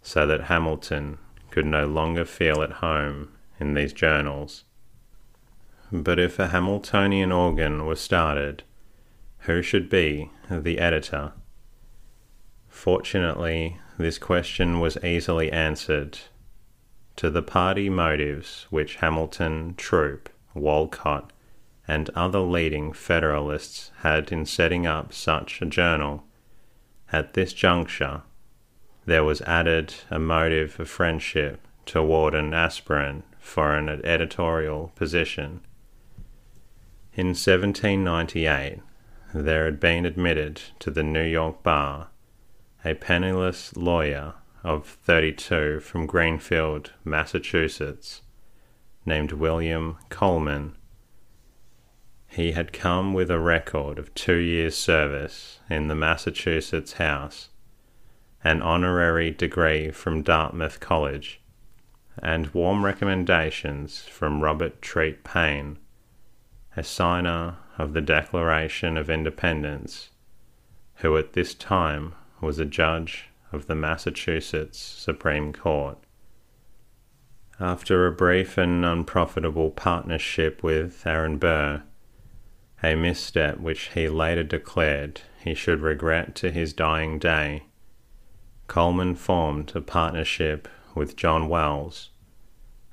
so 0.00 0.26
that 0.26 0.44
Hamilton 0.44 1.18
could 1.50 1.66
no 1.66 1.86
longer 1.86 2.24
feel 2.24 2.62
at 2.62 2.72
home 2.72 3.28
in 3.60 3.74
these 3.74 3.92
journals. 3.92 4.64
But 5.92 6.18
if 6.18 6.38
a 6.38 6.48
Hamiltonian 6.48 7.30
organ 7.30 7.84
were 7.86 7.96
started, 7.96 8.62
who 9.40 9.62
should 9.62 9.88
be 9.88 10.30
the 10.50 10.78
editor? 10.78 11.32
Fortunately, 12.68 13.78
this 13.98 14.18
question 14.18 14.80
was 14.80 15.02
easily 15.04 15.52
answered. 15.52 16.18
To 17.16 17.28
the 17.28 17.42
party 17.42 17.90
motives 17.90 18.66
which 18.70 18.96
Hamilton, 18.96 19.74
Troup, 19.76 20.30
Wolcott, 20.54 21.32
and 21.86 22.08
other 22.10 22.38
leading 22.38 22.92
Federalists 22.92 23.90
had 23.98 24.32
in 24.32 24.46
setting 24.46 24.86
up 24.86 25.12
such 25.12 25.60
a 25.60 25.66
journal, 25.66 26.24
at 27.12 27.34
this 27.34 27.52
juncture 27.52 28.22
there 29.06 29.24
was 29.24 29.42
added 29.42 29.94
a 30.08 30.18
motive 30.18 30.78
of 30.78 30.88
friendship 30.88 31.66
toward 31.84 32.34
an 32.34 32.54
aspirant 32.54 33.24
for 33.40 33.74
an 33.74 33.88
editorial 34.04 34.92
position. 34.94 35.60
In 37.14 37.28
1798, 37.28 38.80
there 39.34 39.64
had 39.64 39.80
been 39.80 40.06
admitted 40.06 40.60
to 40.78 40.90
the 40.90 41.02
New 41.02 41.24
York 41.24 41.62
bar 41.62 42.08
a 42.84 42.94
penniless 42.94 43.76
lawyer 43.76 44.34
of 44.62 44.86
32 44.86 45.80
from 45.80 46.06
Greenfield, 46.06 46.92
Massachusetts, 47.04 48.22
named 49.04 49.32
William 49.32 49.98
Coleman. 50.08 50.76
He 52.28 52.52
had 52.52 52.72
come 52.72 53.12
with 53.12 53.30
a 53.30 53.38
record 53.38 53.98
of 53.98 54.14
two 54.14 54.36
years' 54.36 54.76
service 54.76 55.60
in 55.68 55.88
the 55.88 55.94
Massachusetts 55.94 56.94
House, 56.94 57.48
an 58.44 58.62
honorary 58.62 59.30
degree 59.30 59.90
from 59.90 60.22
Dartmouth 60.22 60.78
College, 60.80 61.39
and 62.18 62.48
warm 62.48 62.84
recommendations 62.84 64.00
from 64.02 64.40
Robert 64.40 64.82
Treat 64.82 65.24
Paine, 65.24 65.78
a 66.76 66.82
signer 66.82 67.56
of 67.78 67.92
the 67.92 68.00
Declaration 68.00 68.96
of 68.96 69.08
Independence, 69.08 70.10
who 70.96 71.16
at 71.16 71.32
this 71.32 71.54
time 71.54 72.14
was 72.40 72.58
a 72.58 72.64
judge 72.64 73.28
of 73.52 73.66
the 73.66 73.74
Massachusetts 73.74 74.78
Supreme 74.78 75.52
Court. 75.52 75.98
After 77.58 78.06
a 78.06 78.12
brief 78.12 78.56
and 78.56 78.84
unprofitable 78.84 79.70
partnership 79.70 80.62
with 80.62 81.06
Aaron 81.06 81.36
Burr, 81.38 81.82
a 82.82 82.94
misstep 82.94 83.58
which 83.58 83.90
he 83.94 84.08
later 84.08 84.42
declared 84.42 85.20
he 85.44 85.54
should 85.54 85.80
regret 85.80 86.34
to 86.36 86.50
his 86.50 86.72
dying 86.72 87.18
day, 87.18 87.64
Coleman 88.66 89.14
formed 89.14 89.72
a 89.74 89.80
partnership 89.80 90.68
with 90.94 91.16
John 91.16 91.48
Wells, 91.48 92.10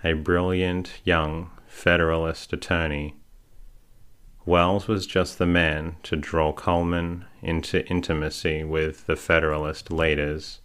a 0.04 0.14
brilliant 0.14 1.02
young 1.04 1.52
Federalist 1.68 2.54
attorney 2.54 3.16
Wells 4.48 4.88
was 4.88 5.06
just 5.06 5.40
the 5.40 5.46
man 5.46 5.98
to 6.04 6.16
draw 6.16 6.54
Coleman 6.54 7.26
into 7.42 7.86
intimacy 7.88 8.64
with 8.64 9.06
the 9.06 9.18
Federalist 9.18 9.92
leaders. 9.92 10.62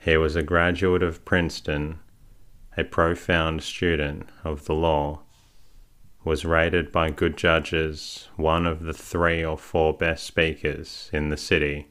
He 0.00 0.16
was 0.16 0.34
a 0.34 0.42
graduate 0.42 1.04
of 1.04 1.24
Princeton, 1.24 2.00
a 2.76 2.82
profound 2.82 3.62
student 3.62 4.28
of 4.42 4.64
the 4.64 4.74
law, 4.74 5.20
was 6.24 6.44
rated 6.44 6.90
by 6.90 7.10
good 7.10 7.36
judges 7.36 8.28
one 8.34 8.66
of 8.66 8.82
the 8.82 8.92
three 8.92 9.44
or 9.44 9.56
four 9.56 9.96
best 9.96 10.24
speakers 10.24 11.08
in 11.12 11.28
the 11.28 11.36
city, 11.36 11.86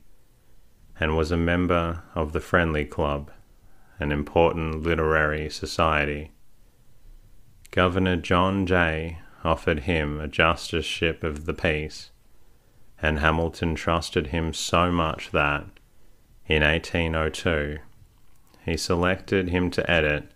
and 0.99 1.15
was 1.15 1.31
a 1.31 1.37
member 1.37 2.03
of 2.15 2.33
the 2.33 2.41
Friendly 2.41 2.83
Club, 2.83 3.31
an 4.01 4.11
important 4.11 4.81
literary 4.81 5.47
society. 5.47 6.31
Governor 7.69 8.15
John 8.15 8.65
Jay 8.65 9.19
offered 9.43 9.81
him 9.81 10.19
a 10.19 10.27
justiceship 10.27 11.23
of 11.23 11.45
the 11.45 11.53
peace, 11.53 12.09
and 12.99 13.19
Hamilton 13.19 13.75
trusted 13.75 14.27
him 14.27 14.53
so 14.53 14.91
much 14.91 15.29
that, 15.31 15.65
in 16.47 16.63
1802, 16.63 17.77
he 18.65 18.75
selected 18.75 19.49
him 19.49 19.69
to 19.69 19.89
edit 19.89 20.31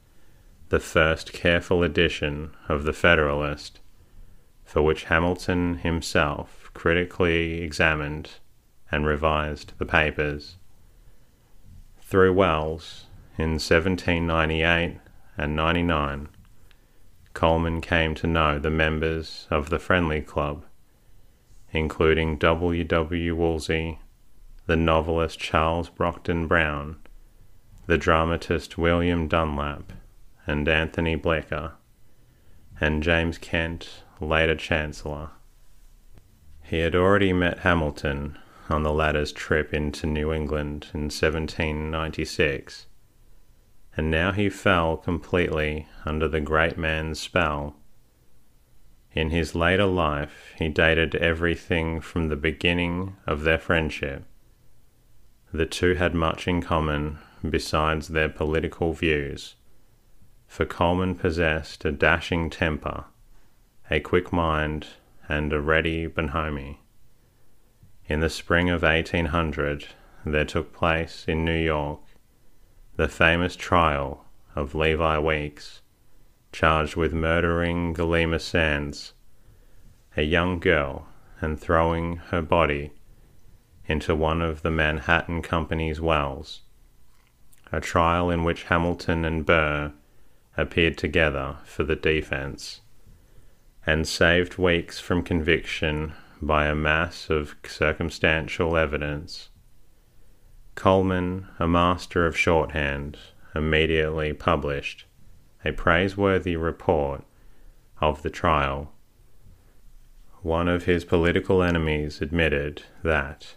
the 0.69 0.79
first 0.79 1.33
careful 1.33 1.81
edition 1.81 2.51
of 2.69 2.83
the 2.83 2.93
Federalist, 2.93 3.79
for 4.63 4.83
which 4.83 5.05
Hamilton 5.05 5.77
himself 5.77 6.69
critically 6.75 7.61
examined 7.63 8.29
and 8.91 9.07
revised 9.07 9.73
the 9.79 9.85
papers. 9.85 10.57
Through 12.01 12.33
Wells, 12.33 13.07
in 13.37 13.59
1798 13.59 14.97
and 15.37 15.55
99, 15.55 16.29
Coleman 17.33 17.81
came 17.81 18.15
to 18.15 18.27
know 18.27 18.57
the 18.57 18.69
members 18.69 19.45
of 19.49 19.69
the 19.69 19.77
Friendly 19.77 20.21
Club, 20.21 20.63
including 21.71 22.37
W. 22.37 22.83
W. 22.85 23.35
Woolsey, 23.35 23.99
the 24.67 24.77
novelist 24.77 25.37
Charles 25.37 25.89
Brockden 25.89 26.47
Brown, 26.47 26.95
the 27.87 27.97
dramatist 27.97 28.77
William 28.77 29.27
Dunlap, 29.27 29.91
and 30.47 30.67
Anthony 30.69 31.15
Bleecker, 31.15 31.73
and 32.79 33.03
James 33.03 33.37
Kent, 33.37 34.03
later 34.21 34.55
Chancellor. 34.55 35.31
He 36.63 36.79
had 36.79 36.95
already 36.95 37.33
met 37.33 37.59
Hamilton 37.59 38.37
on 38.69 38.83
the 38.83 38.93
latter's 38.93 39.33
trip 39.33 39.73
into 39.73 40.07
New 40.07 40.31
England 40.31 40.87
in 40.93 41.09
1796 41.11 42.87
and 43.97 44.11
now 44.11 44.31
he 44.31 44.49
fell 44.49 44.97
completely 44.97 45.87
under 46.05 46.27
the 46.27 46.41
great 46.41 46.77
man's 46.77 47.19
spell. 47.19 47.75
In 49.13 49.29
his 49.29 49.55
later 49.55 49.85
life, 49.85 50.53
he 50.57 50.67
dated 50.67 51.15
everything 51.15 52.01
from 52.01 52.27
the 52.27 52.35
beginning 52.35 53.15
of 53.25 53.43
their 53.43 53.57
friendship. 53.57 54.23
The 55.53 55.65
two 55.65 55.93
had 55.93 56.13
much 56.13 56.47
in 56.47 56.61
common 56.61 57.19
besides 57.49 58.09
their 58.09 58.27
political 58.27 58.91
views, 58.91 59.55
for 60.47 60.65
Coleman 60.65 61.15
possessed 61.15 61.85
a 61.85 61.91
dashing 61.91 62.49
temper, 62.49 63.05
a 63.89 64.01
quick 64.01 64.33
mind, 64.33 64.87
and 65.29 65.53
a 65.53 65.61
ready 65.61 66.07
bonhomie. 66.07 66.81
In 68.07 68.19
the 68.19 68.29
spring 68.29 68.69
of 68.69 68.83
1800, 68.83 69.87
there 70.25 70.45
took 70.45 70.73
place 70.73 71.23
in 71.27 71.45
New 71.45 71.57
York 71.57 71.99
the 72.97 73.07
famous 73.09 73.57
trial 73.57 74.25
of 74.55 74.73
Levi 74.73 75.19
Weeks, 75.19 75.81
charged 76.53 76.95
with 76.95 77.13
murdering 77.13 77.93
Gulielma 77.93 78.39
Sands, 78.39 79.13
a 80.15 80.21
young 80.21 80.59
girl, 80.59 81.07
and 81.41 81.59
throwing 81.59 82.15
her 82.15 82.41
body 82.41 82.93
into 83.85 84.15
one 84.15 84.41
of 84.41 84.61
the 84.61 84.71
Manhattan 84.71 85.41
Company's 85.41 85.99
wells, 85.99 86.61
a 87.69 87.81
trial 87.81 88.29
in 88.29 88.45
which 88.45 88.63
Hamilton 88.63 89.25
and 89.25 89.45
Burr 89.45 89.91
appeared 90.55 90.97
together 90.97 91.57
for 91.65 91.83
the 91.83 91.97
defense, 91.97 92.79
and 93.85 94.07
saved 94.07 94.57
Weeks 94.57 95.01
from 95.01 95.21
conviction 95.21 96.13
by 96.41 96.67
a 96.67 96.75
mass 96.75 97.29
of 97.29 97.55
circumstantial 97.65 98.77
evidence 98.77 99.49
Coleman, 100.75 101.47
a 101.57 101.67
master 101.67 102.25
of 102.25 102.37
shorthand, 102.37 103.17
immediately 103.55 104.33
published 104.33 105.05
a 105.63 105.71
praiseworthy 105.71 106.55
report 106.55 107.23
of 107.99 108.21
the 108.21 108.29
trial. 108.29 108.91
One 110.41 110.67
of 110.67 110.83
his 110.83 111.05
political 111.05 111.63
enemies 111.63 112.21
admitted 112.21 112.83
that 113.03 113.55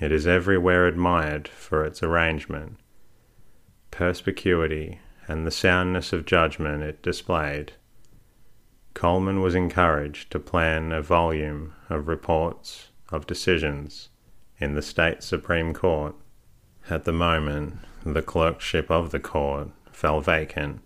it 0.00 0.12
is 0.12 0.26
everywhere 0.26 0.86
admired 0.86 1.48
for 1.48 1.84
its 1.84 2.02
arrangement, 2.02 2.76
perspicuity, 3.90 5.00
and 5.28 5.46
the 5.46 5.50
soundness 5.50 6.12
of 6.12 6.26
judgment 6.26 6.82
it 6.82 7.02
displayed. 7.02 7.72
Coleman 8.92 9.40
was 9.40 9.54
encouraged 9.54 10.30
to 10.32 10.38
plan 10.38 10.92
a 10.92 11.00
volume 11.00 11.74
of 11.88 12.08
reports 12.08 12.88
of 13.10 13.26
decisions 13.26 14.10
in 14.58 14.74
the 14.74 14.82
State 14.82 15.22
Supreme 15.22 15.72
Court. 15.72 16.14
At 16.88 17.04
the 17.04 17.12
moment, 17.12 17.78
the 18.04 18.22
clerkship 18.22 18.90
of 18.90 19.10
the 19.10 19.18
court 19.18 19.70
fell 19.90 20.20
vacant. 20.20 20.82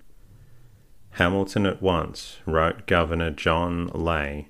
Hamilton 1.10 1.66
at 1.66 1.82
once 1.82 2.38
wrote 2.46 2.86
Governor 2.86 3.30
John 3.30 3.90
Jay 3.94 4.48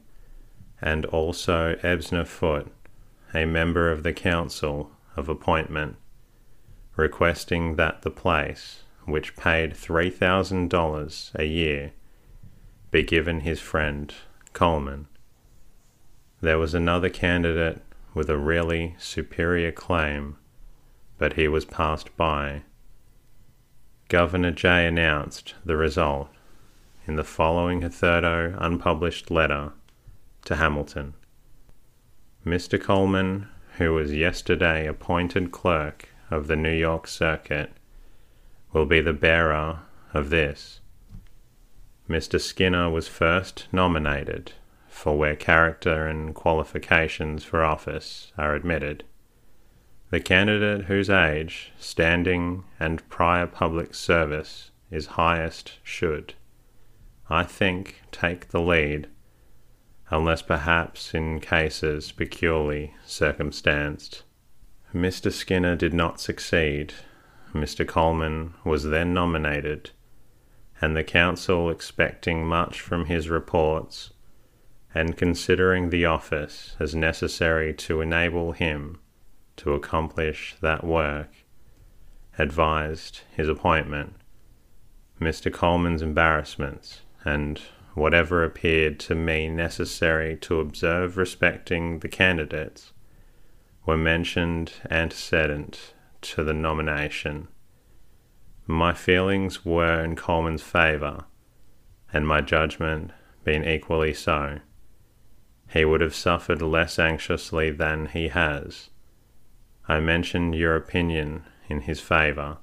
and 0.81 1.05
also 1.07 1.77
Ebenezer 1.83 2.25
Foote, 2.25 2.73
a 3.35 3.47
member 3.47 3.91
of 3.91 4.05
the 4.05 4.13
Council 4.13 4.93
of 5.17 5.29
Appointment, 5.29 5.97
requesting 6.95 7.75
that 7.77 8.03
the 8.03 8.11
place, 8.11 8.85
which 9.05 9.35
paid 9.35 9.73
$3,000 9.73 11.35
a 11.35 11.45
year, 11.45 11.93
be 12.93 13.03
given 13.03 13.41
his 13.41 13.59
friend 13.59 14.15
Coleman. 14.53 15.09
There 16.41 16.59
was 16.59 16.75
another 16.75 17.09
candidate 17.09 17.83
with 18.15 18.31
a 18.31 18.39
really 18.39 18.95
superior 18.99 19.73
claim, 19.73 20.37
but 21.20 21.35
he 21.35 21.46
was 21.46 21.66
passed 21.66 22.16
by. 22.16 22.62
Governor 24.09 24.50
Jay 24.50 24.87
announced 24.87 25.54
the 25.66 25.76
result 25.76 26.30
in 27.06 27.16
the 27.16 27.24
following 27.24 27.83
hitherto 27.83 28.56
unpublished 28.59 29.30
letter 29.30 29.72
to 30.46 30.56
Hamilton. 30.56 31.12
Mr. 32.44 32.80
Coleman, 32.80 33.48
who 33.76 33.92
was 33.92 34.14
yesterday 34.14 34.87
appointed 34.87 35.52
clerk 35.52 36.09
of 36.30 36.46
the 36.46 36.56
New 36.56 36.72
York 36.72 37.06
Circuit, 37.06 37.70
will 38.72 38.87
be 38.87 39.02
the 39.02 39.12
bearer 39.12 39.80
of 40.14 40.30
this. 40.30 40.80
Mr. 42.09 42.40
Skinner 42.40 42.88
was 42.88 43.09
first 43.09 43.66
nominated 43.70 44.52
for 44.88 45.18
where 45.18 45.37
character 45.37 46.06
and 46.06 46.35
qualifications 46.35 47.44
for 47.44 47.62
office 47.62 48.33
are 48.38 48.54
admitted. 48.54 49.04
The 50.11 50.20
candidate 50.20 50.87
whose 50.87 51.09
age, 51.09 51.73
standing, 51.79 52.64
and 52.81 53.09
prior 53.09 53.46
public 53.46 53.94
service 53.94 54.73
is 54.90 55.07
highest 55.07 55.79
should, 55.85 56.35
I 57.29 57.44
think, 57.44 58.03
take 58.11 58.49
the 58.49 58.61
lead, 58.61 59.07
unless 60.11 60.42
perhaps 60.42 61.14
in 61.14 61.38
cases 61.38 62.11
peculiarly 62.11 62.94
circumstanced. 63.07 64.25
Mr. 64.92 65.33
Skinner 65.33 65.77
did 65.77 65.94
not 65.94 66.20
succeed. 66.20 66.92
Mr. 67.55 67.87
Coleman 67.87 68.55
was 68.64 68.85
then 68.85 69.14
nominated 69.14 69.90
and 70.81 70.96
the 70.96 71.05
Council 71.05 71.70
expecting 71.70 72.46
much 72.46 72.81
from 72.81 73.05
his 73.05 73.29
reports, 73.29 74.12
and 74.94 75.16
considering 75.16 75.90
the 75.90 76.07
office 76.07 76.75
as 76.81 76.94
necessary 76.94 77.75
to 77.75 78.01
enable 78.01 78.53
him 78.53 78.99
to 79.57 79.75
accomplish 79.75 80.57
that 80.61 80.85
work, 80.85 81.29
advised 82.39 83.21
his 83.31 83.49
appointment. 83.49 84.15
Mr. 85.21 85.53
Coleman's 85.53 86.03
embarrassments, 86.03 87.03
and 87.25 87.61
whatever 87.95 88.43
appeared 88.43 88.99
to 89.01 89.15
me 89.15 89.49
necessary 89.49 90.37
to 90.37 90.61
observe 90.61 91.17
respecting 91.17 91.99
the 91.99 92.09
candidates, 92.09 92.93
were 93.85 93.97
mentioned 93.97 94.73
antecedent 94.91 95.95
to 96.23 96.45
the 96.45 96.55
nomination. 96.55 97.49
My 98.67 98.93
feelings 98.93 99.65
were 99.65 100.05
in 100.05 100.17
Coleman's 100.17 100.63
favour, 100.63 101.25
and 102.13 102.27
my 102.27 102.41
judgment 102.41 103.11
been 103.45 103.65
equally 103.65 104.15
so. 104.15 104.61
He 105.73 105.85
would 105.85 106.01
have 106.01 106.15
suffered 106.15 106.63
less 106.63 106.99
anxiously 106.99 107.71
than 107.71 108.07
he 108.07 108.29
has. 108.29 108.89
I 109.88 110.01
mentioned 110.01 110.55
your 110.55 110.77
opinion 110.77 111.45
in 111.69 111.83
his 111.83 112.01
favour, 112.01 112.59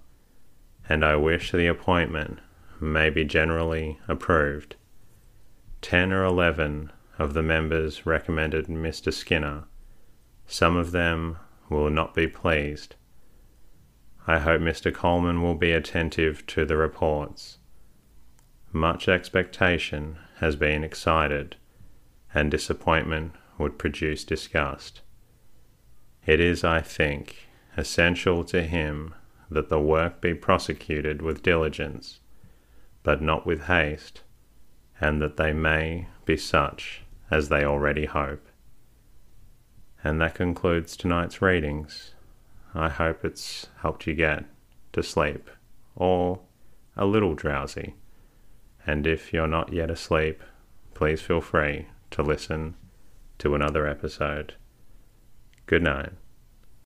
and 0.87 1.03
I 1.03 1.15
wish 1.15 1.51
the 1.51 1.67
appointment 1.67 2.39
may 2.79 3.09
be 3.09 3.25
generally 3.25 3.99
approved. 4.07 4.75
Ten 5.81 6.13
or 6.13 6.23
eleven 6.23 6.91
of 7.17 7.33
the 7.33 7.43
members 7.43 8.05
recommended 8.05 8.67
Mr. 8.67 9.11
Skinner. 9.11 9.65
Some 10.45 10.77
of 10.77 10.91
them 10.91 11.37
will 11.69 11.89
not 11.89 12.13
be 12.13 12.27
pleased. 12.27 12.95
I 14.25 14.39
hope 14.39 14.61
Mr. 14.61 14.93
Coleman 14.93 15.41
will 15.41 15.55
be 15.55 15.71
attentive 15.71 16.45
to 16.47 16.65
the 16.65 16.77
reports. 16.77 17.57
Much 18.71 19.07
expectation 19.07 20.17
has 20.39 20.55
been 20.55 20.83
excited, 20.83 21.55
and 22.33 22.51
disappointment 22.51 23.33
would 23.57 23.79
produce 23.79 24.23
disgust. 24.23 25.01
It 26.27 26.41
is, 26.41 26.65
I 26.65 26.81
think, 26.81 27.47
essential 27.77 28.43
to 28.43 28.61
him 28.63 29.15
that 29.49 29.69
the 29.69 29.79
work 29.79 30.19
be 30.19 30.33
prosecuted 30.33 31.21
with 31.21 31.41
diligence, 31.41 32.19
but 33.01 33.21
not 33.21 33.45
with 33.45 33.63
haste, 33.63 34.23
and 34.99 35.21
that 35.21 35.37
they 35.37 35.53
may 35.53 36.09
be 36.25 36.35
such 36.35 37.01
as 37.31 37.47
they 37.47 37.63
already 37.63 38.05
hope. 38.05 38.45
And 40.03 40.19
that 40.19 40.35
concludes 40.35 40.97
tonight's 40.97 41.41
readings. 41.41 42.13
I 42.75 42.89
hope 42.89 43.23
it's 43.23 43.67
helped 43.81 44.05
you 44.05 44.13
get 44.13 44.43
to 44.91 45.01
sleep 45.01 45.49
or 45.95 46.41
a 46.97 47.05
little 47.05 47.35
drowsy. 47.35 47.95
And 48.85 49.07
if 49.07 49.31
you're 49.31 49.47
not 49.47 49.71
yet 49.71 49.89
asleep, 49.89 50.43
please 50.93 51.21
feel 51.21 51.41
free 51.41 51.87
to 52.11 52.21
listen 52.21 52.75
to 53.39 53.55
another 53.55 53.87
episode. 53.87 54.55
Good 55.67 55.83
night. 55.83 56.26